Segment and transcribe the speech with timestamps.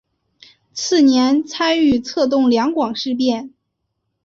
[0.73, 3.53] 次年参与策动两广事变。